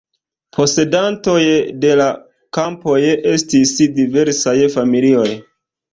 Posedantoj 0.55 1.43
de 1.83 1.91
la 2.01 2.07
kampoj 2.59 2.97
estis 3.35 3.75
diversaj 3.99 4.57
familioj. 4.79 5.29